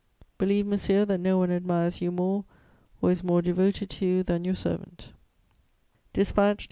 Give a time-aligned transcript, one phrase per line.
[0.39, 2.43] _"Believe, monsieur, that no one admires you more,
[3.03, 5.13] or is more devoted to you than your servant."
[6.13, 6.59] DISPATCH TO M.